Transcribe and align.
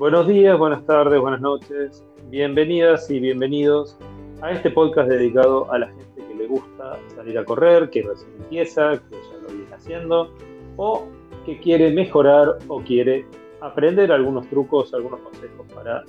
Buenos 0.00 0.26
días, 0.26 0.58
buenas 0.58 0.82
tardes, 0.86 1.20
buenas 1.20 1.42
noches, 1.42 2.02
bienvenidas 2.30 3.10
y 3.10 3.20
bienvenidos 3.20 3.98
a 4.40 4.50
este 4.52 4.70
podcast 4.70 5.10
dedicado 5.10 5.70
a 5.70 5.78
la 5.78 5.88
gente 5.88 6.24
que 6.26 6.34
le 6.36 6.46
gusta 6.46 6.98
salir 7.14 7.38
a 7.38 7.44
correr, 7.44 7.90
que 7.90 8.00
recién 8.00 8.30
empieza, 8.38 8.92
que 8.92 9.16
ya 9.16 9.42
lo 9.42 9.48
viene 9.48 9.74
haciendo, 9.74 10.34
o 10.78 11.04
que 11.44 11.60
quiere 11.60 11.90
mejorar 11.90 12.56
o 12.68 12.80
quiere 12.80 13.26
aprender 13.60 14.10
algunos 14.10 14.48
trucos, 14.48 14.94
algunos 14.94 15.20
consejos 15.20 15.66
para 15.74 16.02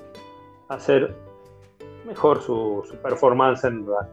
hacer 0.70 1.14
mejor 2.08 2.42
su, 2.42 2.86
performance 3.04 3.66
en 3.66 3.86
run. 3.86 4.08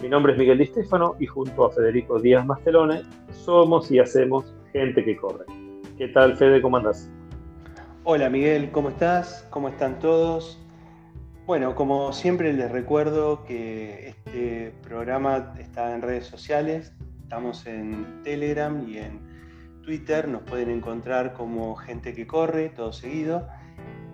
Mi 0.00 0.08
nombre 0.08 0.32
es 0.32 0.38
Miguel 0.38 0.56
Di 0.56 0.64
Stefano 0.64 1.16
y 1.20 1.26
junto 1.26 1.66
a 1.66 1.70
Federico 1.70 2.18
Díaz 2.18 2.46
Mastelone 2.46 3.02
somos 3.30 3.90
y 3.90 3.98
hacemos 3.98 4.54
gente 4.72 5.04
que 5.04 5.18
corre. 5.18 5.44
¿Qué 5.98 6.08
tal, 6.08 6.34
Fede? 6.38 6.62
¿Cómo 6.62 6.78
andas? 6.78 7.10
Hola 8.02 8.30
Miguel, 8.30 8.70
¿cómo 8.70 8.88
estás? 8.88 9.46
¿Cómo 9.50 9.68
están 9.68 9.98
todos? 9.98 10.58
Bueno, 11.46 11.74
como 11.74 12.14
siempre 12.14 12.50
les 12.54 12.72
recuerdo 12.72 13.44
que 13.44 14.08
este 14.08 14.72
programa 14.82 15.52
está 15.58 15.94
en 15.94 16.00
redes 16.00 16.24
sociales, 16.24 16.94
estamos 17.22 17.66
en 17.66 18.22
Telegram 18.22 18.88
y 18.88 18.96
en 18.96 19.20
Twitter, 19.82 20.28
nos 20.28 20.40
pueden 20.44 20.70
encontrar 20.70 21.34
como 21.34 21.76
gente 21.76 22.14
que 22.14 22.26
corre, 22.26 22.70
todo 22.70 22.94
seguido, 22.94 23.46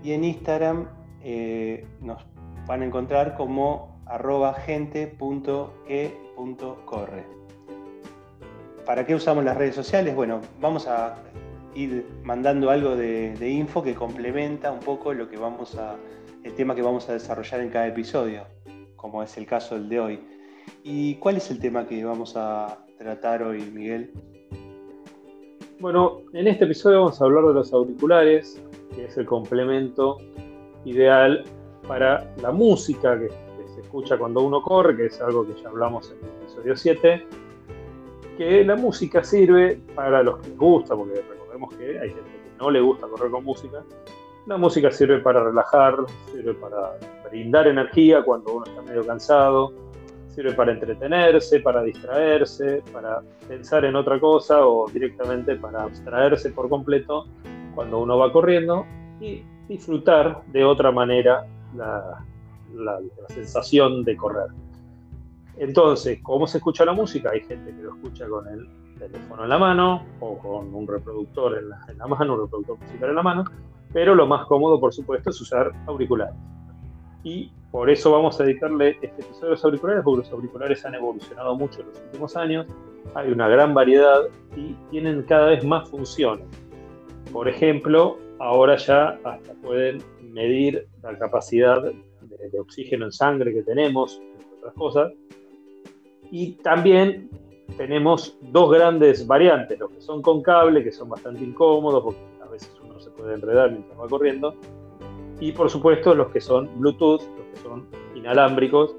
y 0.03 0.15
en 0.15 0.25
Instagram 0.25 0.89
eh, 1.23 1.87
nos 2.01 2.27
van 2.67 2.83
a 2.83 2.87
encontrar 2.87 3.37
como 3.37 4.03
arroba 4.05 4.55
gente.que.corre. 4.55 7.25
¿Para 8.85 9.07
qué 9.07 9.15
usamos 9.15 9.45
las 9.45 9.57
redes 9.57 9.77
sociales? 9.77 10.17
Bueno, 10.17 10.41
vamos 10.61 10.89
a 10.89 11.15
ir 11.77 12.07
mandando 12.25 12.71
algo 12.71 12.97
de, 12.97 13.37
info 13.49 13.83
que 13.83 13.95
complementa 13.95 14.73
un 14.73 14.81
poco 14.81 15.13
lo 15.13 15.29
que 15.29 15.37
vamos 15.37 15.77
a, 15.77 15.97
el 16.43 16.55
tema 16.55 16.75
que 16.75 16.83
vamos 16.83 17.09
a 17.09 17.13
desarrollar 17.13 17.61
en 17.61 17.69
cada 17.69 17.87
episodio, 17.87 18.45
como 18.97 19.23
es 19.23 19.37
el 19.37 19.47
caso 19.47 19.75
del 19.75 19.89
de 19.89 20.01
hoy. 20.01 20.21
¿Y 20.83 21.17
cuál 21.17 21.37
es 21.37 21.51
el 21.51 21.61
tema 21.61 21.87
que 21.87 22.03
vamos 22.05 22.35
a 22.37 22.79
tratar 22.99 23.43
hoy, 23.43 23.61
Miguel? 23.61 24.11
Bueno, 25.79 26.23
en 26.33 26.49
este 26.49 26.65
episodio 26.65 27.01
vamos 27.01 27.21
a 27.21 27.25
hablar 27.27 27.45
de 27.45 27.55
los 27.55 27.73
auriculares, 27.73 28.61
que 28.95 29.05
es 29.05 29.17
el 29.19 29.27
complemento 29.27 30.17
ideal 30.87 31.45
para 31.87 32.35
la 32.41 32.51
música 32.51 33.19
que, 33.19 33.29
que 33.29 33.69
se 33.75 33.83
escucha 33.83 34.17
cuando 34.17 34.41
uno 34.41 34.63
corre, 34.63 34.97
que 34.97 35.07
es 35.07 35.21
algo 35.21 35.47
que 35.47 35.61
ya 35.63 35.69
hablamos 35.69 36.11
en 36.11 36.27
el 36.27 36.43
episodio 36.43 36.77
7, 36.77 37.27
que 38.39 38.65
la 38.65 38.77
música 38.77 39.23
sirve 39.23 39.79
para 39.95 40.23
los 40.23 40.39
que 40.39 40.49
les 40.49 40.59
gusta, 40.59 40.97
porque 40.97 41.36
que 41.77 41.99
hay 41.99 42.11
gente 42.11 42.31
que 42.31 42.59
no 42.59 42.71
le 42.71 42.81
gusta 42.81 43.07
correr 43.07 43.31
con 43.31 43.45
música. 43.45 43.83
La 44.47 44.57
música 44.57 44.91
sirve 44.91 45.19
para 45.19 45.43
relajar, 45.43 45.97
sirve 46.33 46.55
para 46.55 46.93
brindar 47.29 47.67
energía 47.67 48.23
cuando 48.23 48.55
uno 48.55 48.65
está 48.67 48.83
medio 48.83 49.05
cansado, 49.05 49.73
sirve 50.29 50.53
para 50.53 50.73
entretenerse, 50.73 51.61
para 51.61 51.83
distraerse, 51.83 52.83
para 52.93 53.23
pensar 53.49 53.85
en 53.85 53.97
otra 53.97 54.21
cosa 54.21 54.67
o 54.67 54.89
directamente 54.89 55.57
para 55.57 55.83
abstraerse 55.83 56.51
por 56.51 56.69
completo 56.69 57.27
cuando 57.75 57.99
uno 57.99 58.19
va 58.19 58.33
corriendo 58.33 58.87
y 59.21 59.43
disfrutar 59.69 60.43
de 60.53 60.65
otra 60.65 60.93
manera 60.93 61.45
la, 61.75 62.25
la 62.75 63.01
sensación 63.29 64.05
de 64.05 64.17
correr. 64.17 64.49
Entonces, 65.59 66.21
¿cómo 66.23 66.47
se 66.47 66.59
escucha 66.59 66.85
la 66.85 66.93
música? 66.93 67.31
Hay 67.31 67.41
gente 67.41 67.75
que 67.75 67.83
lo 67.83 67.95
escucha 67.95 68.29
con 68.29 68.47
el 68.49 68.69
teléfono 68.99 69.45
en 69.45 69.49
la 69.49 69.59
mano 69.59 70.07
o 70.21 70.39
con 70.39 70.75
un 70.75 70.87
reproductor 70.87 71.59
en 71.59 71.69
la, 71.69 72.07
mano, 72.07 72.35
un 72.35 72.41
reproductor 72.43 72.79
musical 72.79 73.11
en 73.11 73.17
la 73.17 73.23
mano, 73.23 73.45
pero 73.93 74.15
lo 74.15 74.27
más 74.27 74.47
cómodo, 74.47 74.81
por 74.81 74.93
supuesto, 74.93 75.31
es 75.31 75.41
usar 75.41 75.73
auriculares. 75.87 76.35
Y 77.23 77.51
por 77.71 77.91
eso 77.91 78.13
vamos 78.13 78.41
a 78.41 78.45
dedicarle 78.45 78.99
este 79.03 79.23
episodio 79.23 79.49
a 79.49 79.51
los 79.51 79.65
auriculares, 79.65 80.03
porque 80.05 80.23
los 80.23 80.33
auriculares 80.33 80.85
han 80.85 80.95
evolucionado 80.95 81.57
mucho 81.57 81.81
en 81.81 81.89
los 81.89 82.01
últimos 82.01 82.37
años, 82.37 82.67
hay 83.15 83.31
una 83.31 83.49
gran 83.49 83.75
variedad 83.75 84.23
y 84.57 84.75
tienen 84.91 85.23
cada 85.23 85.49
vez 85.49 85.65
más 85.65 85.89
funciones. 85.89 86.47
Por 87.33 87.49
ejemplo, 87.49 88.19
ahora 88.39 88.77
ya 88.77 89.19
hasta 89.25 89.53
pueden 89.63 90.03
medir 90.23 90.87
la 91.03 91.19
capacidad 91.19 91.83
de, 91.83 92.51
de 92.53 92.61
oxígeno 92.61 93.07
en 93.07 93.13
sangre 93.13 93.53
que 93.53 93.63
tenemos, 93.63 94.21
entre 94.21 94.59
otras 94.59 94.75
cosas, 94.75 95.13
y 96.31 96.53
también 96.63 97.31
tenemos 97.77 98.37
dos 98.41 98.71
grandes 98.71 99.27
variantes, 99.27 99.79
los 99.79 99.91
que 99.91 100.01
son 100.01 100.23
con 100.23 100.43
cable, 100.43 100.83
que 100.83 100.93
son 100.93 101.09
bastante 101.09 101.45
incómodos, 101.45 102.03
porque 102.03 102.21
a 102.43 102.49
veces 102.49 102.71
uno 102.83 102.99
se 103.01 103.11
puede 103.11 103.35
enredar 103.35 103.71
mientras 103.71 103.99
va 103.99 104.09
corriendo, 104.09 104.55
y 105.41 105.53
por 105.53 105.69
supuesto 105.69 106.15
los 106.15 106.29
que 106.29 106.41
son 106.41 106.71
Bluetooth, 106.79 107.23
los 107.23 107.47
que 107.53 107.57
son 107.63 107.87
inalámbricos, 108.15 108.97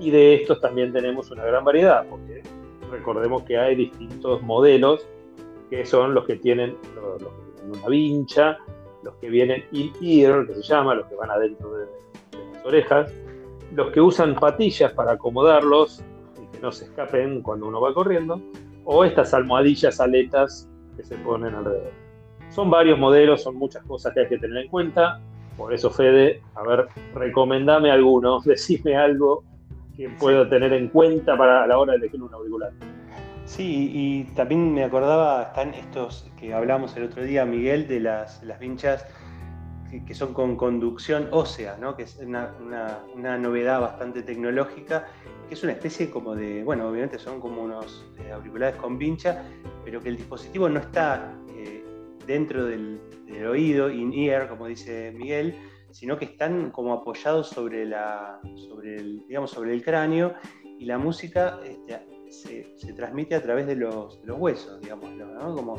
y 0.00 0.10
de 0.10 0.34
estos 0.34 0.60
también 0.60 0.92
tenemos 0.92 1.30
una 1.30 1.44
gran 1.44 1.64
variedad, 1.64 2.06
porque 2.08 2.42
recordemos 2.90 3.42
que 3.42 3.58
hay 3.58 3.76
distintos 3.76 4.42
modelos, 4.42 5.06
que 5.70 5.84
son 5.84 6.14
los 6.14 6.24
que 6.24 6.36
tienen, 6.36 6.76
una 7.68 7.88
vincha, 7.88 8.58
los 9.02 9.14
que 9.16 9.28
vienen 9.28 9.64
in-ear, 9.72 10.46
que 10.46 10.54
se 10.54 10.62
llama, 10.62 10.94
los 10.94 11.06
que 11.06 11.14
van 11.14 11.30
adentro 11.30 11.72
de 11.74 11.86
las 12.54 12.66
orejas, 12.66 13.12
los 13.74 13.90
que 13.92 14.00
usan 14.00 14.34
patillas 14.34 14.92
para 14.92 15.12
acomodarlos, 15.12 16.02
no 16.62 16.72
se 16.72 16.84
escapen 16.84 17.42
cuando 17.42 17.66
uno 17.66 17.80
va 17.80 17.92
corriendo, 17.94 18.40
o 18.84 19.04
estas 19.04 19.34
almohadillas 19.34 20.00
aletas 20.00 20.68
que 20.96 21.04
se 21.04 21.16
ponen 21.16 21.54
alrededor. 21.54 21.92
Son 22.50 22.70
varios 22.70 22.98
modelos, 22.98 23.42
son 23.42 23.56
muchas 23.56 23.84
cosas 23.84 24.14
que 24.14 24.20
hay 24.20 24.28
que 24.28 24.38
tener 24.38 24.64
en 24.64 24.68
cuenta. 24.68 25.20
Por 25.56 25.74
eso, 25.74 25.90
Fede, 25.90 26.42
a 26.54 26.62
ver, 26.62 26.86
recomendame 27.14 27.90
alguno, 27.90 28.40
decime 28.44 28.96
algo 28.96 29.44
que 29.96 30.08
puedo 30.10 30.48
tener 30.48 30.72
en 30.72 30.88
cuenta 30.88 31.36
para 31.36 31.66
la 31.66 31.78
hora 31.78 31.92
de 31.92 31.98
elegir 31.98 32.22
un 32.22 32.32
auricular. 32.32 32.72
Sí, 33.46 33.90
y 33.94 34.24
también 34.34 34.74
me 34.74 34.84
acordaba, 34.84 35.42
están 35.42 35.72
estos 35.74 36.30
que 36.36 36.52
hablamos 36.52 36.96
el 36.96 37.04
otro 37.04 37.22
día, 37.22 37.44
Miguel, 37.44 37.86
de 37.86 38.00
las, 38.00 38.42
las 38.42 38.58
vinchas 38.58 39.06
que, 40.06 40.14
son 40.14 40.34
con 40.34 40.56
conducción 40.56 41.28
ósea, 41.30 41.76
¿no? 41.80 41.96
que 41.96 42.02
es 42.02 42.16
una, 42.18 42.52
una, 43.14 43.38
novedad 43.38 43.80
bastante 43.80 44.22
tecnológica, 44.22 45.06
que 45.48 45.54
es 45.54 45.62
una 45.62 45.72
especie 45.72 46.10
como 46.10 46.34
de, 46.34 46.64
bueno, 46.64 46.88
obviamente 46.88 47.18
son 47.18 47.40
como 47.40 47.62
unos 47.62 48.04
eh, 48.18 48.32
auriculares 48.32 48.76
con 48.76 48.98
vincha, 48.98 49.44
pero 49.84 50.00
que 50.00 50.08
el 50.08 50.16
dispositivo 50.16 50.68
no 50.68 50.80
está 50.80 51.34
eh, 51.54 51.84
dentro 52.26 52.64
del, 52.64 53.00
oído, 53.48 53.90
in-ear, 53.90 54.48
como 54.48 54.66
dice 54.66 55.12
Miguel, 55.12 55.54
sino 55.90 56.16
que 56.16 56.24
están 56.24 56.70
como 56.70 56.94
apoyados 56.94 57.48
sobre, 57.48 57.84
la, 57.84 58.40
sobre, 58.54 58.96
el, 58.96 59.26
digamos, 59.26 59.50
sobre 59.50 59.72
el 59.72 59.84
cráneo 59.84 60.34
y 60.78 60.86
la 60.86 60.96
música 60.96 61.60
este, 61.64 62.00
se, 62.30 62.92
transmite 62.94 63.34
a 63.34 63.42
través 63.42 63.66
de 63.66 63.76
los, 63.76 64.20
huesos, 64.26 64.80
digamos, 64.80 65.10
¿no? 65.12 65.54
Como, 65.54 65.76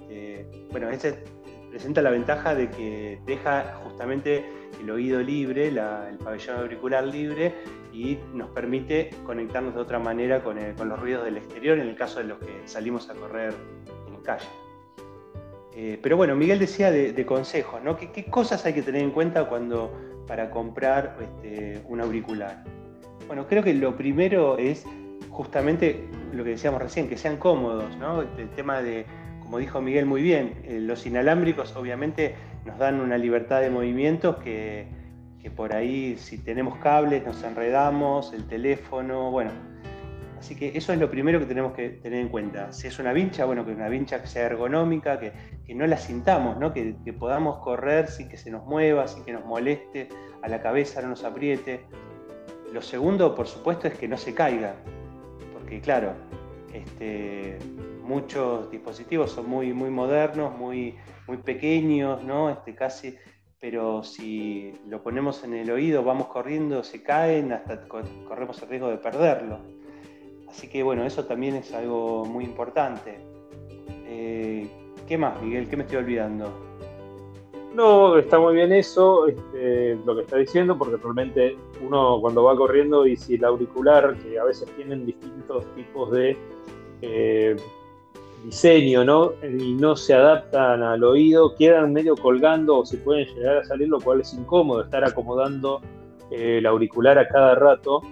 este, 0.00 0.46
bueno, 0.70 0.90
este 0.90 1.24
presenta 1.70 2.00
la 2.00 2.10
ventaja 2.10 2.54
de 2.54 2.70
que 2.70 3.20
deja 3.26 3.80
justamente 3.84 4.44
el 4.80 4.90
oído 4.90 5.20
libre, 5.20 5.68
el 5.68 6.18
pabellón 6.18 6.58
auricular 6.58 7.04
libre 7.04 7.54
y 7.96 8.18
nos 8.34 8.50
permite 8.50 9.10
conectarnos 9.24 9.74
de 9.74 9.80
otra 9.80 9.98
manera 9.98 10.42
con, 10.44 10.58
los 10.58 11.00
ruidos 11.00 11.24
del 11.24 11.38
exterior 11.38 11.78
en 11.78 11.88
el 11.88 11.96
caso 11.96 12.18
de 12.18 12.26
los 12.26 12.38
que 12.38 12.62
salimos 12.66 13.08
a 13.08 13.14
correr 13.14 13.54
en 14.06 14.22
calle. 14.22 14.44
Eh, 15.74 15.98
pero 16.02 16.16
bueno, 16.18 16.36
Miguel 16.36 16.58
decía 16.58 16.90
de, 16.90 17.26
consejos, 17.26 17.82
¿no? 17.82 17.96
¿Qué, 17.96 18.26
cosas 18.26 18.66
hay 18.66 18.74
que 18.74 18.82
tener 18.82 19.02
en 19.02 19.12
cuenta 19.12 19.48
cuando 19.48 19.92
para 20.26 20.50
comprar 20.50 21.16
este, 21.20 21.80
un 21.88 22.00
auricular? 22.00 22.64
Bueno, 23.26 23.46
creo 23.46 23.62
que 23.62 23.72
lo 23.72 23.96
primero 23.96 24.58
es 24.58 24.84
justamente 25.30 26.06
lo 26.32 26.44
que 26.44 26.50
decíamos 26.50 26.82
recién, 26.82 27.08
que 27.08 27.16
sean 27.16 27.38
cómodos, 27.38 27.96
¿no? 27.96 28.22
El 28.22 28.50
tema 28.56 28.82
de 28.82 29.06
como 29.40 29.58
dijo 29.58 29.80
Miguel 29.80 30.06
muy 30.06 30.22
bien, 30.22 30.54
eh, 30.64 30.80
los 30.80 31.06
inalámbricos 31.06 31.76
obviamente 31.76 32.34
nos 32.64 32.78
dan 32.78 33.00
una 33.00 33.16
libertad 33.16 33.60
de 33.60 33.70
movimientos 33.70 34.36
que, 34.38 34.88
por 35.50 35.74
ahí 35.74 36.16
si 36.18 36.38
tenemos 36.38 36.78
cables 36.78 37.24
nos 37.24 37.42
enredamos, 37.42 38.32
el 38.32 38.46
teléfono, 38.46 39.30
bueno. 39.30 39.50
Así 40.38 40.54
que 40.54 40.76
eso 40.76 40.92
es 40.92 40.98
lo 40.98 41.10
primero 41.10 41.40
que 41.40 41.46
tenemos 41.46 41.72
que 41.72 41.88
tener 41.88 42.20
en 42.20 42.28
cuenta. 42.28 42.72
Si 42.72 42.86
es 42.86 42.98
una 42.98 43.12
vincha, 43.12 43.46
bueno, 43.46 43.64
que 43.64 43.72
una 43.72 43.88
vincha 43.88 44.20
que 44.20 44.26
sea 44.26 44.46
ergonómica, 44.46 45.18
que, 45.18 45.32
no 45.74 45.86
la 45.86 45.96
sintamos, 45.96 46.58
¿no? 46.58 46.72
Que, 46.72 46.96
que, 47.04 47.12
podamos 47.12 47.58
correr 47.58 48.08
sin 48.08 48.28
que 48.28 48.36
se 48.36 48.50
nos 48.50 48.64
mueva, 48.64 49.08
sin 49.08 49.24
que 49.24 49.32
nos 49.32 49.44
moleste, 49.44 50.08
a 50.42 50.48
la 50.48 50.60
cabeza 50.60 51.00
no 51.02 51.08
nos 51.08 51.24
apriete. 51.24 51.86
Lo 52.72 52.82
segundo, 52.82 53.34
por 53.34 53.46
supuesto, 53.46 53.88
es 53.88 53.94
que 53.98 54.06
no 54.06 54.16
se 54.16 54.34
caiga. 54.34 54.74
Porque 55.52 55.80
claro, 55.80 56.12
este, 56.72 57.58
muchos 58.02 58.70
dispositivos 58.70 59.32
son 59.32 59.48
muy, 59.48 59.72
muy 59.72 59.90
modernos, 59.90 60.56
muy, 60.56 60.96
muy 61.26 61.38
pequeños, 61.38 62.22
¿no? 62.22 62.50
Este, 62.50 62.74
casi, 62.74 63.16
pero 63.60 64.02
si 64.02 64.74
lo 64.88 65.02
ponemos 65.02 65.42
en 65.44 65.54
el 65.54 65.70
oído, 65.70 66.04
vamos 66.04 66.26
corriendo, 66.28 66.82
se 66.82 67.02
caen, 67.02 67.52
hasta 67.52 67.88
corremos 67.88 68.62
el 68.62 68.68
riesgo 68.68 68.88
de 68.88 68.98
perderlo. 68.98 69.58
Así 70.48 70.68
que 70.68 70.82
bueno, 70.82 71.04
eso 71.04 71.24
también 71.24 71.56
es 71.56 71.72
algo 71.72 72.24
muy 72.24 72.44
importante. 72.44 73.18
Eh, 74.06 74.68
¿Qué 75.06 75.18
más, 75.18 75.40
Miguel? 75.42 75.68
¿Qué 75.68 75.76
me 75.76 75.82
estoy 75.84 75.98
olvidando? 75.98 76.50
No, 77.74 78.16
está 78.16 78.38
muy 78.38 78.54
bien 78.54 78.72
eso, 78.72 79.26
este, 79.26 79.96
lo 80.06 80.16
que 80.16 80.22
está 80.22 80.38
diciendo, 80.38 80.78
porque 80.78 80.96
realmente 80.96 81.56
uno 81.82 82.18
cuando 82.22 82.42
va 82.42 82.56
corriendo 82.56 83.06
y 83.06 83.16
si 83.16 83.34
el 83.34 83.44
auricular, 83.44 84.16
que 84.16 84.38
a 84.38 84.44
veces 84.44 84.66
tienen 84.76 85.04
distintos 85.04 85.66
tipos 85.74 86.10
de 86.10 86.36
eh, 87.02 87.54
diseño, 88.44 89.04
¿no? 89.04 89.32
Y 89.42 89.74
no 89.74 89.96
se 89.96 90.14
adaptan 90.14 90.82
al 90.82 91.02
oído, 91.02 91.54
quedan 91.54 91.92
medio 91.92 92.16
colgando 92.16 92.78
o 92.78 92.86
se 92.86 92.98
pueden 92.98 93.26
llegar 93.34 93.58
a 93.58 93.64
salir, 93.64 93.88
lo 93.88 94.00
cual 94.00 94.20
es 94.20 94.32
incómodo 94.34 94.82
estar 94.82 95.04
acomodando 95.04 95.80
eh, 96.30 96.58
el 96.58 96.66
auricular 96.66 97.18
a 97.18 97.28
cada 97.28 97.54
rato, 97.54 98.02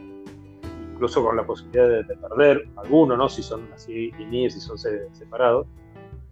incluso 0.93 1.23
con 1.25 1.37
la 1.37 1.47
posibilidad 1.47 1.89
de, 1.89 2.17
perder 2.17 2.69
alguno, 2.77 3.17
¿no? 3.17 3.29
Si 3.29 3.43
son 3.43 3.69
así 3.75 4.13
y 4.19 4.51
si 4.51 4.61
son 4.61 4.79
separados. 4.79 5.67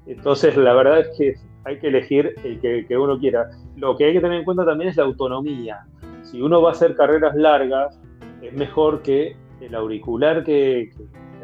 Entonces, 0.06 0.56
la 0.56 0.74
verdad 0.74 1.00
es 1.00 1.08
que 1.16 1.34
hay 1.64 1.78
que 1.78 1.88
elegir 1.88 2.34
el 2.44 2.60
que, 2.60 2.98
uno 2.98 3.18
quiera. 3.18 3.50
Lo 3.76 3.96
que 3.96 4.06
hay 4.06 4.12
que 4.14 4.20
tener 4.20 4.38
en 4.38 4.44
cuenta 4.44 4.64
también 4.64 4.90
es 4.90 4.96
la 4.96 5.04
autonomía. 5.04 5.86
Si 6.22 6.40
uno 6.40 6.60
va 6.60 6.70
a 6.70 6.72
hacer 6.72 6.96
carreras 6.96 7.34
largas, 7.36 7.98
es 8.40 8.52
mejor 8.52 9.02
que 9.02 9.36
el 9.60 9.74
auricular 9.74 10.44
que, 10.44 10.90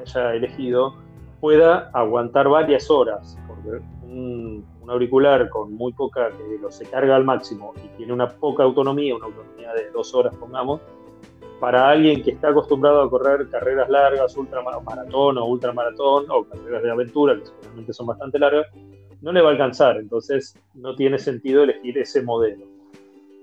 haya 0.01 0.35
elegido 0.35 0.95
pueda 1.41 1.91
aguantar 1.93 2.49
varias 2.49 2.91
horas, 2.91 3.39
porque 3.47 3.83
un, 4.03 4.65
auricular 4.89 5.51
con 5.51 5.75
muy 5.75 5.93
poca, 5.93 6.31
que 6.31 6.59
lo 6.61 6.71
se 6.71 6.87
carga 6.87 7.15
al 7.17 7.25
máximo 7.25 7.75
y 7.85 7.89
tiene 7.99 8.13
una 8.13 8.29
poca 8.29 8.63
autonomía, 8.63 9.15
una 9.15 9.27
autonomía 9.27 9.75
de 9.75 9.91
dos 9.91 10.15
horas, 10.15 10.35
pongamos, 10.37 10.81
para 11.61 11.91
alguien 11.91 12.23
que 12.23 12.31
está 12.31 12.49
acostumbrado 12.49 13.03
a 13.03 13.11
correr 13.11 13.51
carreras 13.51 13.91
largas, 13.91 14.35
ultramaratón 14.37 15.37
o 15.37 15.45
ultramaratón, 15.45 16.27
o 16.31 16.45
carreras 16.45 16.83
de 16.83 16.91
aventura, 16.91 17.37
que 17.37 17.47
seguramente 17.47 17.93
son 17.93 18.07
bastante 18.07 18.39
largas, 18.39 18.67
no 19.21 19.33
le 19.33 19.43
va 19.43 19.49
a 19.49 19.53
alcanzar, 19.53 19.99
entonces 19.99 20.55
no 20.75 20.95
tiene 20.95 21.19
sentido 21.19 21.65
elegir 21.65 21.99
ese 21.99 22.23
modelo. 22.23 22.65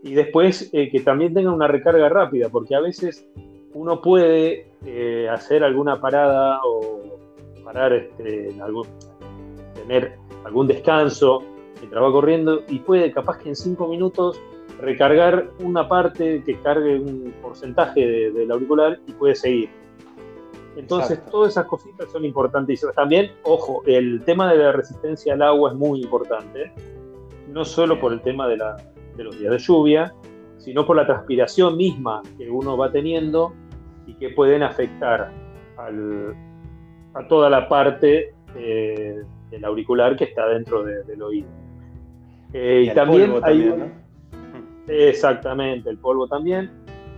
Y 0.02 0.14
después 0.14 0.70
eh, 0.74 0.90
que 0.90 1.02
también 1.02 1.34
tenga 1.34 1.52
una 1.52 1.68
recarga 1.68 2.10
rápida, 2.10 2.50
porque 2.50 2.76
a 2.76 2.80
veces 2.80 3.28
uno 3.74 4.02
puede 4.02 4.72
eh, 4.86 5.28
hacer 5.30 5.64
alguna 5.64 6.00
parada 6.00 6.60
o 6.64 7.04
parar, 7.66 7.92
este, 7.92 8.52
en 8.52 8.62
algún, 8.62 8.88
tener 9.74 10.18
algún 10.46 10.68
descanso 10.68 11.44
mientras 11.80 12.02
va 12.02 12.12
corriendo 12.12 12.64
y 12.70 12.80
puede 12.80 13.12
capaz 13.12 13.40
que 13.40 13.50
en 13.50 13.56
cinco 13.56 13.88
minutos 13.88 14.40
recargar 14.80 15.50
una 15.60 15.88
parte 15.88 16.44
que 16.46 16.60
cargue 16.62 17.00
un 17.00 17.34
porcentaje 17.42 18.32
del 18.32 18.52
auricular 18.52 19.00
y 19.08 19.12
puede 19.14 19.36
seguir. 19.36 19.70
Entonces, 20.76 21.24
todas 21.32 21.54
esas 21.54 21.66
cositas 21.66 22.12
son 22.12 22.26
importantísimas. 22.26 22.96
También, 22.96 23.32
ojo, 23.44 23.82
el 23.86 24.22
tema 24.26 24.52
de 24.52 24.58
la 24.58 24.72
resistencia 24.74 25.34
al 25.34 25.42
agua 25.42 25.72
es 25.72 25.78
muy 25.78 26.02
importante, 26.02 26.74
no 27.48 27.64
solo 27.64 28.00
por 28.00 28.12
el 28.12 28.22
tema 28.22 28.48
de, 28.48 28.58
los 28.58 29.40
días 29.40 29.52
de 29.52 29.58
lluvia, 29.58 30.14
sino 30.58 30.86
por 30.86 30.98
la 30.98 31.06
transpiración 31.06 31.78
misma 31.78 32.22
que 32.38 32.50
uno 32.50 32.76
va 32.76 32.92
teniendo 32.92 33.54
y 34.06 34.16
que 34.16 34.30
pueden 34.32 34.64
afectar 34.64 35.32
a 37.16 37.28
toda 37.28 37.50
la 37.50 37.68
parte 37.68 38.34
eh, 38.56 39.24
del 39.50 39.66
auricular 39.66 40.16
que 40.16 40.26
está 40.26 40.48
dentro 40.48 40.84
del 40.84 41.22
oído. 41.22 41.48
Eh, 42.54 42.88
y, 42.92 42.94
también 42.94 43.34
hay... 43.44 43.92
Exactamente, 44.88 45.90
el 45.90 45.98
polvo 45.98 46.28
también. 46.28 46.70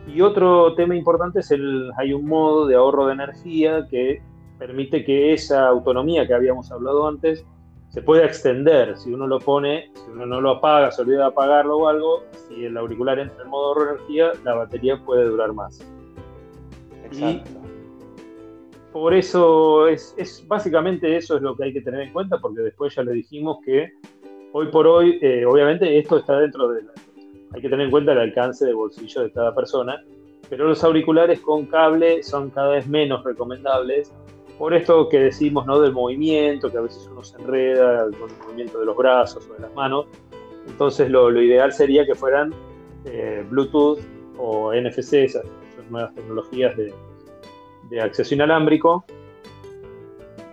Y 0.07 0.21
otro 0.21 0.73
tema 0.75 0.95
importante 0.95 1.39
es 1.41 1.51
el, 1.51 1.91
hay 1.97 2.13
un 2.13 2.25
modo 2.25 2.65
de 2.65 2.75
ahorro 2.75 3.07
de 3.07 3.13
energía 3.13 3.85
que 3.89 4.21
permite 4.57 5.03
que 5.03 5.33
esa 5.33 5.67
autonomía 5.67 6.25
que 6.25 6.33
habíamos 6.33 6.71
hablado 6.71 7.07
antes 7.07 7.45
se 7.89 8.01
pueda 8.01 8.25
extender. 8.25 8.97
Si 8.97 9.11
uno 9.11 9.27
lo 9.27 9.39
pone, 9.39 9.91
si 9.94 10.11
uno 10.11 10.25
no 10.25 10.39
lo 10.39 10.51
apaga, 10.51 10.91
se 10.91 11.01
olvida 11.01 11.19
de 11.19 11.25
apagarlo 11.25 11.77
o 11.77 11.88
algo, 11.88 12.23
si 12.47 12.65
el 12.65 12.77
auricular 12.77 13.19
entra 13.19 13.44
en 13.44 13.49
modo 13.49 13.67
ahorro 13.67 13.85
de 13.85 13.91
energía, 13.91 14.31
la 14.44 14.53
batería 14.53 15.01
puede 15.03 15.25
durar 15.25 15.53
más. 15.53 15.79
Exacto. 17.05 17.56
Por 18.99 19.13
eso 19.13 19.88
es, 19.88 20.15
es, 20.17 20.44
básicamente 20.47 21.15
eso 21.15 21.35
es 21.35 21.44
lo 21.44 21.55
que 21.55 21.65
hay 21.65 21.73
que 21.73 21.81
tener 21.81 22.01
en 22.01 22.11
cuenta, 22.11 22.39
porque 22.39 22.61
después 22.61 22.95
ya 22.95 23.03
le 23.03 23.11
dijimos 23.11 23.59
que 23.63 23.91
hoy 24.53 24.67
por 24.71 24.88
hoy, 24.88 25.19
eh, 25.21 25.45
obviamente 25.45 25.99
esto 25.99 26.17
está 26.17 26.39
dentro 26.39 26.67
de 26.69 26.81
la, 26.81 26.94
hay 27.53 27.61
que 27.61 27.69
tener 27.69 27.85
en 27.85 27.91
cuenta 27.91 28.13
el 28.13 28.17
alcance 28.17 28.65
de 28.65 28.73
bolsillo 28.73 29.21
de 29.21 29.31
cada 29.31 29.53
persona, 29.53 30.03
pero 30.49 30.67
los 30.67 30.83
auriculares 30.83 31.41
con 31.41 31.67
cable 31.67 32.23
son 32.23 32.49
cada 32.49 32.69
vez 32.69 32.88
menos 32.88 33.23
recomendables 33.23 34.11
por 34.57 34.73
esto 34.73 35.07
que 35.09 35.19
decimos 35.19 35.67
¿no? 35.67 35.79
del 35.79 35.91
movimiento, 35.91 36.71
que 36.71 36.79
a 36.79 36.81
veces 36.81 37.07
uno 37.11 37.23
se 37.23 37.39
enreda 37.39 38.05
con 38.19 38.31
el 38.31 38.38
movimiento 38.47 38.79
de 38.79 38.88
los 38.88 38.97
brazos 38.97 39.47
o 39.47 39.53
de 39.53 39.59
las 39.59 39.75
manos. 39.75 40.07
Entonces 40.65 41.11
lo, 41.11 41.31
ideal 41.39 41.71
sería 41.71 42.03
que 42.03 42.15
fueran 42.15 42.51
eh, 43.05 43.45
Bluetooth 43.47 43.99
o 44.39 44.73
NFC, 44.73 45.13
esas, 45.13 45.45
nuevas 45.91 46.15
tecnologías 46.15 46.75
de, 46.75 46.91
acceso 48.01 48.35
inalámbrico 48.35 49.05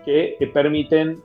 que, 0.05 0.37
permiten 0.53 1.21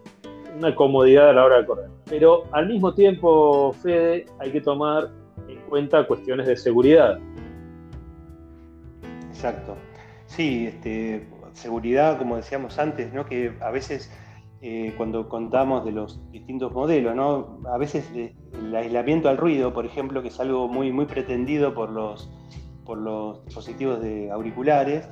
una 0.58 0.76
comodidad 0.76 1.30
a 1.30 1.34
la 1.34 1.46
hora 1.46 1.58
de 1.58 1.66
correr. 1.66 1.90
Pero 2.10 2.44
al 2.52 2.68
mismo 2.68 2.94
tiempo, 2.94 3.74
Fede, 3.74 4.26
hay 4.40 4.52
que 4.52 4.62
tomar 4.62 5.10
en 5.48 5.60
cuenta 5.70 6.06
cuestiones 6.08 6.48
de 6.48 6.58
seguridad. 6.58 7.20
Exacto. 9.30 9.76
Sí, 10.26 10.68
este, 10.68 11.28
seguridad, 11.54 12.18
como 12.18 12.36
decíamos 12.36 12.80
antes, 12.80 13.14
¿no? 13.14 13.26
que 13.26 13.54
a 13.62 13.72
veces 13.72 14.12
eh, 14.62 14.94
cuando 14.98 15.30
contamos 15.30 15.86
de 15.86 15.92
los 15.92 16.20
distintos 16.32 16.72
modelos, 16.74 17.16
¿no? 17.16 17.60
a 17.72 17.78
veces 17.78 18.10
el 18.14 18.76
aislamiento 18.76 19.30
al 19.30 19.38
ruido, 19.38 19.74
por 19.74 19.86
ejemplo, 19.86 20.22
que 20.22 20.30
es 20.30 20.40
algo 20.40 20.68
muy, 20.68 20.92
muy 20.92 21.06
pretendido 21.06 21.74
por 21.74 21.90
los, 21.90 22.30
por 22.86 22.98
los 22.98 23.46
dispositivos 23.46 24.02
de 24.02 24.32
auriculares, 24.32 25.08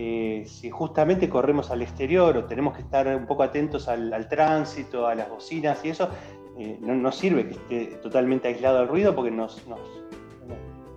eh, 0.00 0.44
si 0.46 0.70
justamente 0.70 1.28
corremos 1.28 1.72
al 1.72 1.82
exterior 1.82 2.36
o 2.36 2.44
tenemos 2.44 2.76
que 2.76 2.82
estar 2.82 3.08
un 3.08 3.26
poco 3.26 3.42
atentos 3.42 3.88
al, 3.88 4.28
tránsito, 4.28 5.08
a 5.08 5.16
las 5.16 5.28
bocinas 5.28 5.84
y 5.84 5.88
eso, 5.88 6.08
eh, 6.56 6.78
no 6.80 6.94
nos 6.94 7.16
sirve 7.16 7.48
que 7.48 7.54
esté 7.54 7.96
totalmente 7.96 8.46
aislado 8.46 8.78
del 8.78 8.86
ruido 8.86 9.12
porque 9.12 9.32
nos, 9.32 9.60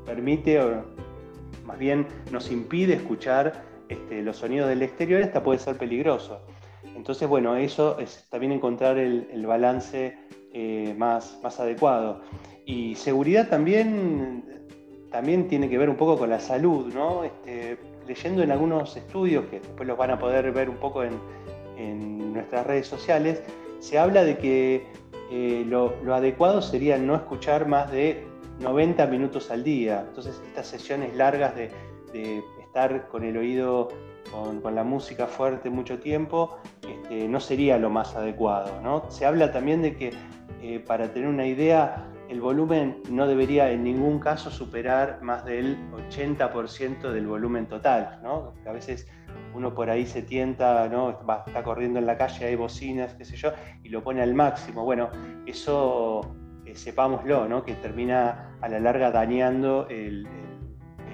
permite, 0.06 0.62
o 0.62 0.84
más 1.66 1.80
bien 1.80 2.06
nos 2.32 2.52
impide 2.52 2.94
escuchar 2.94 3.64
este, 3.90 4.22
los 4.22 4.38
sonidos 4.38 4.70
del 4.70 4.84
exterior, 4.84 5.24
hasta 5.24 5.42
puede 5.42 5.58
ser 5.58 5.80
peligroso. 5.80 6.40
Entonces, 6.96 7.28
bueno, 7.28 7.56
eso 7.56 7.98
es 7.98 8.28
también 8.30 8.52
encontrar 8.52 9.00
el, 9.00 9.44
balance 9.48 10.16
eh, 10.54 10.94
más, 10.96 11.40
más 11.42 11.60
adecuado. 11.60 12.22
Y 12.68 12.94
seguridad 12.94 13.50
también, 13.50 14.61
también 15.12 15.48
tiene 15.48 15.70
que 15.70 15.78
ver 15.78 15.90
un 15.90 15.98
poco 15.98 16.18
con 16.18 16.30
la 16.30 16.40
salud, 16.40 16.94
¿no? 16.94 17.24
Este, 17.24 17.78
leyendo 18.08 18.42
en 18.42 18.52
algunos 18.52 18.96
estudios, 18.96 19.46
que 19.46 19.60
después 19.60 19.88
los 19.88 19.98
van 19.98 20.12
a 20.12 20.20
poder 20.20 20.52
ver 20.52 20.70
un 20.70 20.78
poco 20.78 21.04
en, 21.04 21.14
en 21.78 22.34
nuestras 22.34 22.66
redes 22.66 22.88
sociales, 22.88 23.44
se 23.80 24.00
habla 24.00 24.24
de 24.24 24.38
que 24.38 24.88
eh, 25.32 25.66
lo, 25.66 25.94
adecuado 26.14 26.62
sería 26.62 26.98
no 26.98 27.16
escuchar 27.16 27.66
más 27.66 27.90
de 27.90 28.24
90 28.60 29.08
minutos 29.08 29.50
al 29.50 29.64
día. 29.64 30.04
Entonces, 30.08 30.42
estas 30.46 30.68
sesiones 30.68 31.16
largas 31.16 31.56
de, 31.56 31.72
estar 32.62 33.08
con 33.08 33.24
el 33.24 33.38
oído, 33.38 33.88
con, 34.32 34.76
la 34.76 34.84
música 34.84 35.28
fuerte 35.28 35.70
mucho 35.70 36.00
tiempo, 36.00 36.58
este, 36.88 37.30
no 37.30 37.40
sería 37.40 37.78
lo 37.78 37.90
más 37.90 38.16
adecuado. 38.16 38.82
¿no? 38.82 39.10
Se 39.10 39.26
habla 39.26 39.54
también 39.54 39.82
de 39.82 39.96
que, 39.96 40.12
eh, 40.62 40.80
para 40.86 41.14
tener 41.14 41.30
una 41.30 41.46
idea, 41.46 42.11
el 42.32 42.40
volumen 42.40 43.04
no 43.10 43.28
debería 43.28 43.72
en 43.72 43.84
ningún 43.84 44.18
caso 44.20 44.50
superar 44.50 45.22
más 45.22 45.44
del 45.44 45.78
80% 45.92 47.12
del 47.12 47.28
volumen 47.28 47.68
total. 47.68 48.22
¿no? 48.24 48.54
A 48.66 48.72
veces 48.72 49.06
uno 49.54 49.74
por 49.74 49.90
ahí 49.90 50.06
se 50.06 50.22
tienta, 50.22 50.88
¿no? 50.88 51.10
está 51.10 51.62
corriendo 51.62 52.00
en 52.00 52.06
la 52.06 52.18
calle, 52.18 52.46
hay 52.46 52.56
bocinas, 52.56 53.16
qué 53.16 53.26
sé 53.26 53.36
yo, 53.36 53.52
y 53.84 53.90
lo 53.90 54.02
pone 54.02 54.22
al 54.22 54.34
máximo. 54.34 54.86
Bueno, 54.86 55.10
eso 55.46 56.22
eh, 56.66 56.74
sepámoslo, 56.74 57.50
¿no? 57.50 57.66
que 57.66 57.74
termina 57.74 58.56
a 58.62 58.70
la 58.70 58.80
larga 58.80 59.12
dañando 59.12 59.88
el, 59.90 60.26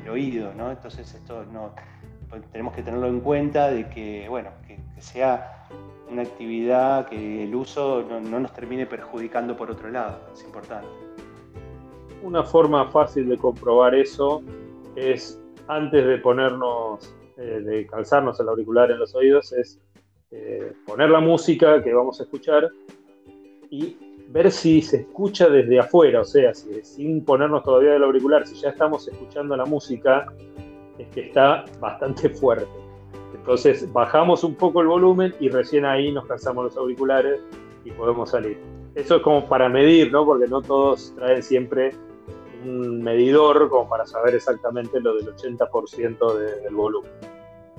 oído. 0.08 0.54
¿no? 0.54 0.70
Entonces 0.70 1.16
esto 1.16 1.46
no, 1.46 1.74
pues, 2.30 2.44
tenemos 2.52 2.76
que 2.76 2.84
tenerlo 2.84 3.08
en 3.08 3.22
cuenta 3.22 3.72
de 3.72 3.90
que, 3.90 4.30
bueno, 4.30 4.52
que, 4.68 4.78
sea 5.02 5.57
una 6.10 6.22
actividad 6.22 7.08
que 7.08 7.44
el 7.44 7.56
uso 7.56 8.04
no, 8.10 8.20
no 8.20 8.40
nos 8.40 8.54
termine 8.54 8.86
perjudicando 8.86 9.56
por 9.56 9.72
otro 9.72 9.90
lado, 9.90 10.20
es 10.34 10.44
importante. 10.44 10.88
Una 12.24 12.44
forma 12.44 12.90
fácil 12.90 13.30
de 13.30 13.38
comprobar 13.38 13.96
eso 13.96 14.42
es 14.96 15.42
antes 15.68 16.06
de 16.06 16.18
ponernos 16.18 17.14
eh, 17.38 17.62
de 17.62 17.86
calzarnos 17.86 18.40
el 18.40 18.50
auricular 18.50 18.90
en 18.90 18.98
los 18.98 19.14
oídos 19.14 19.54
es 19.54 19.80
eh, 20.32 20.74
poner 20.88 21.12
la 21.12 21.20
música 21.20 21.84
que 21.84 21.94
vamos 21.94 22.20
a 22.20 22.24
escuchar 22.24 22.68
y 23.70 23.96
ver 24.30 24.52
si 24.52 24.82
se 24.82 25.02
escucha 25.02 25.48
desde 25.48 25.80
afuera, 25.80 26.22
o 26.22 26.26
sea, 26.26 26.54
si, 26.56 26.82
sin 26.84 27.24
ponernos 27.24 27.64
todavía 27.64 27.96
el 27.96 28.04
auricular, 28.04 28.48
si 28.48 28.56
ya 28.56 28.70
estamos 28.70 29.08
escuchando 29.08 29.56
la 29.56 29.66
música, 29.66 30.26
es 30.98 31.08
que 31.10 31.28
está 31.28 31.64
bastante 31.80 32.30
fuerte. 32.30 32.87
Entonces 33.34 33.91
bajamos 33.91 34.43
un 34.43 34.55
poco 34.55 34.81
el 34.81 34.88
volumen 34.88 35.34
y 35.39 35.50
recién 35.50 35.86
ahí 35.86 36.12
nos 36.12 36.25
calzamos 36.25 36.65
los 36.65 36.77
auriculares 36.77 37.41
y 37.86 37.91
podemos 37.91 38.31
salir. 38.31 38.57
eso 38.96 39.17
es 39.17 39.22
como 39.22 39.48
para 39.48 39.69
medir, 39.69 40.12
¿no? 40.12 40.25
Porque 40.25 40.48
no 40.48 40.62
todos 40.62 41.13
traen 41.15 41.43
siempre 41.43 41.93
un 42.65 43.01
medidor 43.01 43.69
como 43.69 43.88
para 43.88 44.05
saber 44.05 44.36
exactamente 44.36 45.00
lo 45.00 45.15
del 45.15 45.27
80% 45.34 46.36
del 46.63 46.75
volumen. 46.75 47.12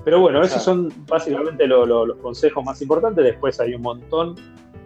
Pero 0.03 0.21
bueno, 0.21 0.41
esos 0.41 0.63
son 0.63 0.91
básicamente 1.07 1.67
los 1.67 2.15
consejos 2.17 2.63
más 2.63 2.81
importantes. 2.81 3.23
Después 3.23 3.59
hay 3.59 3.75
un 3.75 3.81
montón 3.81 4.35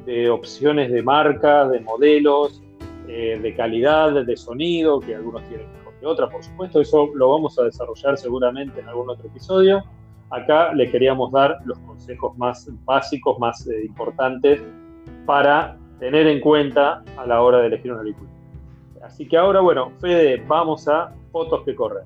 de 0.06 0.30
opciones 0.30 0.92
de 0.92 1.02
marca, 1.04 1.68
de 1.68 1.80
modelos, 1.80 2.62
eh, 3.08 3.40
de 3.42 3.56
calidad, 3.56 4.26
de 4.26 4.36
sonido, 4.36 5.00
que 5.00 5.16
algunos 5.16 5.44
tienen 5.48 5.72
mejor 5.72 5.94
que 6.00 6.06
otras, 6.06 6.32
por 6.32 6.44
supuesto. 6.44 6.82
Eso 6.82 7.10
lo 7.14 7.30
vamos 7.30 7.58
a 7.60 7.64
desarrollar 7.64 8.18
seguramente 8.18 8.80
en 8.80 8.88
algún 8.90 9.10
otro 9.10 9.28
episodio. 9.28 9.84
Acá 10.34 10.74
le 10.74 10.90
queríamos 10.90 11.32
dar 11.32 11.60
los 11.64 11.78
consejos 11.80 12.36
más 12.40 12.68
básicos, 12.86 13.38
más 13.38 13.68
eh, 13.68 13.86
importantes 13.86 14.60
para 15.28 15.78
tener 16.00 16.26
en 16.26 16.42
cuenta 16.42 17.04
a 17.18 17.28
la 17.28 17.40
hora 17.40 17.60
de 17.60 17.68
elegir 17.68 17.92
una 17.92 18.02
película. 18.02 18.30
Así 19.04 19.28
que 19.28 19.38
ahora, 19.38 19.62
bueno, 19.62 19.92
Fede, 20.02 20.44
vamos 20.48 20.88
a 20.88 21.14
fotos 21.32 21.64
que 21.66 21.76
corren. 21.76 22.06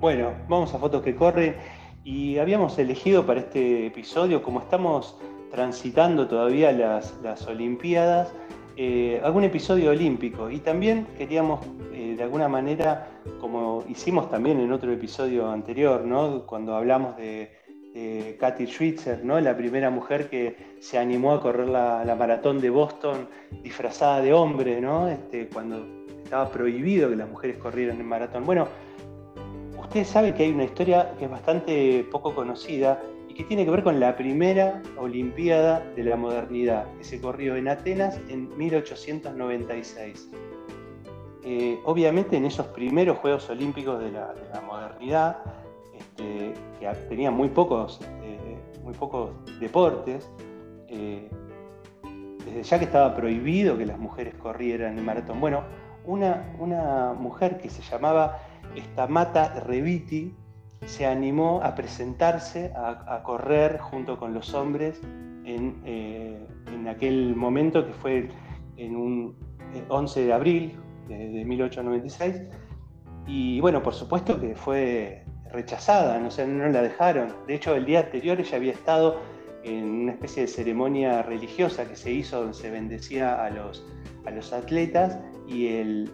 Bueno, 0.00 0.30
vamos 0.48 0.72
a 0.72 0.78
fotos 0.78 1.02
que 1.02 1.14
corren. 1.14 1.54
Y 2.02 2.38
habíamos 2.38 2.78
elegido 2.78 3.26
para 3.26 3.40
este 3.40 3.88
episodio, 3.88 4.42
como 4.42 4.60
estamos 4.60 5.18
transitando 5.50 6.26
todavía 6.26 6.72
las, 6.72 7.46
Olimpiadas, 7.46 8.32
eh, 8.78 9.20
algún 9.22 9.44
episodio 9.44 9.90
olímpico. 9.90 10.50
Y 10.50 10.60
también 10.60 11.06
queríamos, 11.18 11.60
de 12.22 12.26
alguna 12.26 12.48
manera, 12.48 13.08
como 13.40 13.82
hicimos 13.88 14.30
también 14.30 14.60
en 14.60 14.70
otro 14.70 14.92
episodio 14.92 15.50
anterior, 15.50 16.04
¿no? 16.04 16.46
cuando 16.46 16.76
hablamos 16.76 17.16
de, 17.16 17.50
de 17.94 18.36
Katy 18.38 18.64
Schwitzer, 18.68 19.24
¿no? 19.24 19.40
la 19.40 19.56
primera 19.56 19.90
mujer 19.90 20.30
que 20.30 20.76
se 20.78 20.98
animó 20.98 21.32
a 21.32 21.40
correr 21.40 21.68
la, 21.68 22.16
maratón 22.16 22.60
de 22.60 22.70
Boston 22.70 23.26
disfrazada 23.64 24.20
de 24.20 24.32
hombre, 24.32 24.80
¿no? 24.80 25.08
este, 25.08 25.48
cuando 25.48 25.84
estaba 26.22 26.48
prohibido 26.48 27.10
que 27.10 27.16
las 27.16 27.28
mujeres 27.28 27.56
corrieran 27.56 27.98
en 27.98 28.06
maratón. 28.06 28.44
Bueno, 28.44 28.68
usted 29.80 30.04
sabe 30.04 30.32
que 30.32 30.44
hay 30.44 30.52
una 30.52 30.62
historia 30.62 31.14
que 31.18 31.24
es 31.24 31.30
bastante 31.30 32.06
poco 32.08 32.36
conocida 32.36 33.02
y 33.28 33.34
que 33.34 33.42
tiene 33.42 33.64
que 33.64 33.72
ver 33.72 33.82
con 33.82 33.98
la 33.98 34.16
primera 34.16 34.80
Olimpiada 34.96 35.84
de 35.96 36.04
la 36.04 36.14
modernidad, 36.14 36.86
que 36.98 37.02
se 37.02 37.20
corrió 37.20 37.56
en 37.56 37.66
Atenas 37.66 38.20
en 38.28 38.56
1896. 38.56 40.30
Eh, 41.44 41.80
obviamente 41.84 42.36
en 42.36 42.44
esos 42.44 42.66
primeros 42.68 43.18
Juegos 43.18 43.48
Olímpicos 43.50 43.98
de 44.00 44.12
la, 44.12 44.34
modernidad, 44.66 45.38
este, 45.94 46.54
que 46.78 46.86
tenían 47.08 47.34
muy 47.34 47.48
pocos, 47.48 48.00
eh, 48.22 48.58
muy 48.84 48.94
pocos 48.94 49.30
deportes, 49.58 50.30
eh, 50.88 51.28
desde 52.44 52.62
ya 52.62 52.78
que 52.78 52.84
estaba 52.84 53.14
prohibido 53.14 53.76
que 53.76 53.86
las 53.86 53.98
mujeres 53.98 54.34
corrieran 54.34 54.98
el 54.98 55.04
maratón. 55.04 55.40
Bueno, 55.40 55.62
una, 56.04 56.54
una 56.58 57.12
mujer 57.12 57.58
que 57.58 57.70
se 57.70 57.82
llamaba 57.82 58.38
Stamata 58.76 59.60
Reviti 59.60 60.34
se 60.86 61.06
animó 61.06 61.60
a 61.62 61.74
presentarse, 61.74 62.72
a, 62.74 63.22
correr 63.22 63.78
junto 63.78 64.18
con 64.18 64.34
los 64.34 64.52
hombres 64.54 65.00
eh, 65.44 66.46
en, 66.66 66.88
aquel 66.88 67.36
momento 67.36 67.86
que 67.86 67.92
fue 67.92 68.28
en 68.76 68.96
un 68.96 69.36
11 69.88 70.20
eh, 70.20 70.26
de 70.26 70.32
abril 70.32 70.78
de, 71.08 71.44
1896. 71.44 72.42
Y 73.26 73.60
bueno, 73.60 73.82
por 73.82 73.94
supuesto 73.94 74.40
que 74.40 74.54
fue 74.54 75.24
rechazada, 75.50 76.18
no, 76.18 76.28
no 76.46 76.68
la 76.68 76.82
dejaron. 76.82 77.34
De 77.46 77.54
hecho, 77.54 77.74
el 77.74 77.84
día 77.84 78.00
anterior 78.00 78.40
ella 78.40 78.56
había 78.56 78.72
estado 78.72 79.20
en 79.62 79.84
una 79.84 80.12
especie 80.12 80.42
de 80.42 80.48
ceremonia 80.48 81.22
religiosa 81.22 81.88
que 81.88 81.94
se 81.94 82.10
hizo 82.10 82.40
donde 82.40 82.54
se 82.54 82.70
bendecía 82.70 83.44
a 83.44 83.50
los, 83.50 83.86
a 84.26 84.30
los 84.30 84.52
atletas 84.52 85.18
y 85.46 85.68
el 85.68 86.10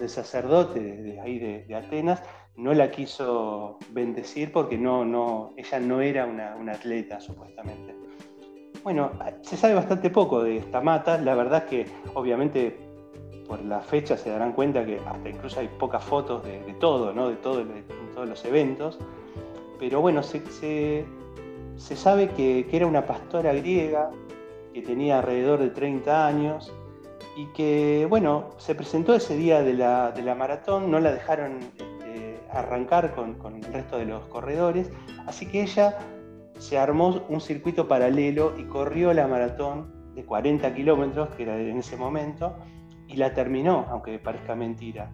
de 0.00 0.08
sacerdote 0.08 0.80
de, 0.80 1.20
ahí 1.20 1.38
de, 1.38 1.74
Atenas 1.74 2.22
no 2.56 2.72
la 2.72 2.90
quiso 2.90 3.78
bendecir 3.90 4.52
porque 4.52 4.78
no, 4.78 5.04
no, 5.04 5.52
ella 5.56 5.80
no 5.80 6.00
era 6.00 6.26
una, 6.26 6.72
atleta, 6.72 7.20
supuestamente. 7.20 7.94
Bueno, 8.82 9.12
se 9.42 9.56
sabe 9.56 9.74
bastante 9.74 10.10
poco 10.10 10.42
de 10.42 10.58
esta 10.58 10.80
mata, 10.80 11.18
la 11.18 11.34
verdad 11.34 11.64
es 11.64 11.70
que 11.70 11.86
obviamente 12.14 12.78
por 13.46 13.62
la 13.64 13.80
fecha 13.80 14.16
se 14.16 14.30
darán 14.30 14.52
cuenta 14.52 14.84
que 14.84 15.00
hasta 15.06 15.28
incluso 15.28 15.60
hay 15.60 15.68
pocas 15.68 16.02
fotos 16.02 16.44
de, 16.44 16.58
todo, 16.80 17.12
¿no? 17.12 17.28
de, 17.28 17.36
todo, 17.36 17.64
todos 18.14 18.28
los 18.28 18.44
eventos, 18.44 18.98
pero 19.78 20.00
bueno, 20.00 20.22
se, 20.22 20.42
se, 21.76 21.96
sabe 21.96 22.28
que, 22.30 22.66
que, 22.68 22.76
era 22.76 22.86
una 22.86 23.06
pastora 23.06 23.52
griega 23.52 24.10
que 24.72 24.82
tenía 24.82 25.18
alrededor 25.18 25.60
de 25.60 25.70
30 25.70 26.26
años 26.26 26.72
y 27.36 27.46
que, 27.46 28.06
bueno, 28.08 28.50
se 28.56 28.74
presentó 28.74 29.14
ese 29.14 29.36
día 29.36 29.62
de 29.62 29.74
la, 29.74 30.10
de 30.10 30.22
la 30.22 30.34
maratón, 30.34 30.90
no 30.90 30.98
la 31.00 31.12
dejaron 31.12 31.58
este, 31.60 32.40
arrancar 32.50 33.14
con, 33.14 33.34
con, 33.34 33.56
el 33.56 33.64
resto 33.72 33.98
de 33.98 34.06
los 34.06 34.24
corredores, 34.26 34.90
así 35.26 35.46
que 35.46 35.62
ella 35.62 35.98
se 36.58 36.78
armó 36.78 37.22
un 37.28 37.40
circuito 37.40 37.86
paralelo 37.86 38.54
y 38.58 38.64
corrió 38.64 39.12
la 39.12 39.26
maratón 39.28 39.94
de 40.14 40.24
40 40.24 40.74
kilómetros, 40.74 41.28
que 41.36 41.42
era 41.42 41.60
en 41.60 41.76
ese 41.76 41.96
momento, 41.98 42.56
y 43.08 43.16
la 43.16 43.34
terminó, 43.34 43.86
aunque 43.90 44.18
parezca 44.18 44.54
mentira, 44.54 45.10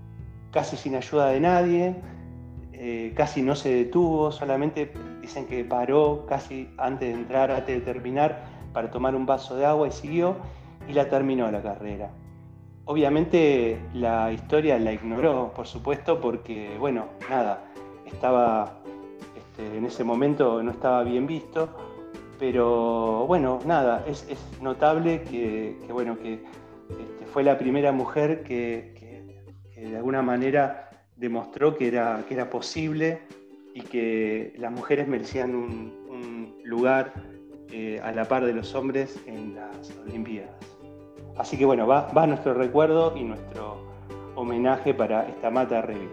casi 0.50 0.76
sin 0.76 0.94
ayuda 0.94 1.28
de 1.28 1.40
nadie, 1.40 1.96
eh, 2.72 3.12
casi 3.16 3.42
no 3.42 3.54
se 3.54 3.74
detuvo, 3.74 4.32
solamente 4.32 4.92
dicen 5.20 5.46
que 5.46 5.64
paró 5.64 6.26
casi 6.26 6.68
antes 6.78 7.14
de 7.14 7.20
entrar, 7.20 7.50
antes 7.50 7.78
de 7.78 7.80
terminar, 7.80 8.44
para 8.72 8.90
tomar 8.90 9.14
un 9.14 9.26
vaso 9.26 9.56
de 9.56 9.66
agua 9.66 9.88
y 9.88 9.92
siguió 9.92 10.36
y 10.88 10.92
la 10.92 11.08
terminó 11.08 11.50
la 11.50 11.62
carrera. 11.62 12.10
Obviamente 12.84 13.78
la 13.94 14.32
historia 14.32 14.78
la 14.78 14.92
ignoró, 14.92 15.52
por 15.54 15.66
supuesto, 15.66 16.20
porque, 16.20 16.76
bueno, 16.78 17.06
nada, 17.30 17.64
estaba, 18.04 18.72
este, 19.36 19.78
en 19.78 19.84
ese 19.84 20.02
momento 20.02 20.62
no 20.62 20.72
estaba 20.72 21.04
bien 21.04 21.26
visto, 21.26 21.68
pero 22.38 23.24
bueno, 23.28 23.60
nada, 23.64 24.04
es, 24.08 24.26
notable 24.60 25.22
que, 25.22 25.78
bueno, 25.92 26.18
que 26.18 26.34
este, 26.90 27.21
fue 27.32 27.42
la 27.42 27.58
primera 27.58 27.92
mujer 27.92 28.42
que, 28.42 28.92
de 29.74 29.96
alguna 29.96 30.22
manera 30.22 30.90
demostró 31.16 31.76
que 31.76 31.88
era, 31.88 32.24
que 32.28 32.34
era 32.34 32.50
posible 32.50 33.20
y 33.74 33.80
que 33.80 34.52
las 34.58 34.70
mujeres 34.70 35.08
merecían 35.08 35.54
un, 35.54 36.02
lugar 36.64 37.12
eh, 37.70 38.00
a 38.02 38.12
la 38.12 38.24
par 38.24 38.46
de 38.46 38.54
los 38.54 38.74
hombres 38.74 39.20
en 39.26 39.54
las 39.54 39.94
Olimpiadas. 40.06 40.54
Así 41.36 41.58
que 41.58 41.66
bueno, 41.66 41.86
va, 41.86 42.26
nuestro 42.26 42.54
recuerdo 42.54 43.14
y 43.14 43.24
nuestro 43.24 43.76
homenaje 44.34 44.94
para 44.94 45.28
esta 45.28 45.50
mata 45.50 45.82
Revit. 45.82 46.08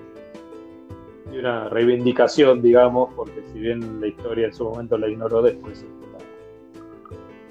Y 1.32 1.38
una 1.38 1.70
reivindicación, 1.70 2.62
digamos, 2.62 3.14
porque 3.16 3.42
si 3.54 3.60
bien 3.60 4.02
la 4.02 4.08
historia 4.08 4.48
en 4.48 4.54
su 4.54 4.66
momento 4.66 4.98
la 4.98 5.08
ignoró, 5.08 5.42
después 5.42 5.86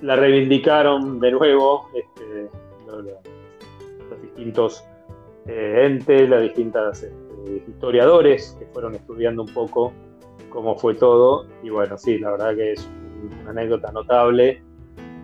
la, 0.03 0.17
reivindicaron 0.17 1.19
de 1.19 1.31
nuevo 1.31 1.89
este, 1.95 2.51
distintos 4.39 4.85
eh, 5.47 5.87
entes, 5.87 6.29
los 6.29 6.43
distintos 6.43 7.03
este, 7.03 7.71
historiadores 7.71 8.57
que 8.59 8.67
fueron 8.67 8.95
estudiando 8.95 9.43
un 9.43 9.53
poco 9.53 9.93
cómo 10.51 10.77
fue 10.77 10.95
todo. 10.95 11.47
Y 11.63 11.71
bueno, 11.71 11.99
sí, 11.99 12.19
la 12.19 12.31
verdad 12.33 12.55
que 12.55 12.73
es 12.73 12.89
una 13.41 13.51
anécdota 13.51 13.91
notable 13.93 14.63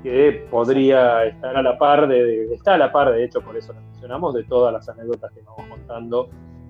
que 0.03 0.47
podría 0.51 1.25
estar 1.25 1.57
a 1.57 1.63
la 1.63 1.79
par, 1.79 2.09
de, 2.09 2.53
está 2.53 2.75
a 2.75 2.79
la 2.79 2.93
par, 2.93 3.13
de 3.13 3.25
hecho, 3.25 3.41
por 3.41 3.57
eso 3.57 3.73
la 3.73 3.81
mencionamos, 3.81 4.35
de 4.35 4.45
todas 4.45 4.73
las 4.73 4.87
anécdotas 4.89 5.33
que 5.33 5.41
vamos 5.41 5.67
contando 5.71 6.29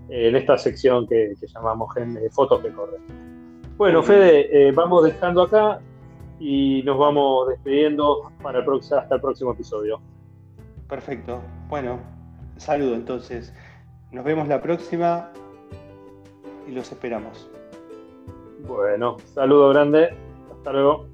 en 0.09 0.37
esta 0.37 0.57
sección 0.57 1.07
que, 1.09 1.35
llamamos 1.53 1.93
Fotos 2.31 2.63
que 2.63 2.71
corren. 2.71 3.03
Bueno, 3.77 4.05
Fede, 4.05 4.69
eh, 4.69 4.71
vamos 4.71 5.03
dejando 5.03 5.43
acá 5.43 5.81
y 6.39 6.83
nos 6.85 6.97
vamos 6.97 7.49
despidiendo 7.49 8.31
para 8.41 8.61
el, 8.61 8.67
hasta 8.69 9.15
el 9.15 9.21
próximo 9.21 9.53
episodio. 9.53 10.01
Perfecto. 10.87 11.41
Bueno, 11.69 12.14
saludo 12.57 12.95
entonces. 12.95 13.53
Nos 14.13 14.25
vemos 14.25 14.49
la 14.49 14.61
próxima 14.61 15.31
y 16.69 16.73
los 16.73 16.91
esperamos. 16.91 17.51
Bueno, 18.67 19.17
saludo 19.35 19.71
grande. 19.71 20.17
Hasta 20.53 20.73
luego. 20.73 21.14